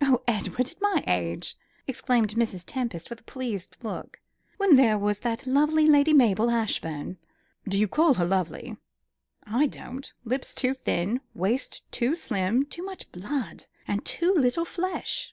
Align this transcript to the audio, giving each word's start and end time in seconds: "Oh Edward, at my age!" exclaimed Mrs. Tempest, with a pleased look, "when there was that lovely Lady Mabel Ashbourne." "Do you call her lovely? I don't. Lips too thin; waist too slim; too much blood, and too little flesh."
"Oh 0.00 0.22
Edward, 0.28 0.68
at 0.70 0.80
my 0.80 1.02
age!" 1.08 1.56
exclaimed 1.88 2.36
Mrs. 2.36 2.62
Tempest, 2.64 3.10
with 3.10 3.18
a 3.18 3.24
pleased 3.24 3.76
look, 3.82 4.20
"when 4.56 4.76
there 4.76 4.96
was 4.96 5.18
that 5.18 5.48
lovely 5.48 5.88
Lady 5.88 6.12
Mabel 6.12 6.48
Ashbourne." 6.48 7.18
"Do 7.66 7.76
you 7.76 7.88
call 7.88 8.14
her 8.14 8.24
lovely? 8.24 8.76
I 9.44 9.66
don't. 9.66 10.12
Lips 10.22 10.54
too 10.54 10.74
thin; 10.74 11.22
waist 11.34 11.82
too 11.90 12.14
slim; 12.14 12.66
too 12.66 12.84
much 12.84 13.10
blood, 13.10 13.66
and 13.88 14.04
too 14.04 14.32
little 14.32 14.64
flesh." 14.64 15.32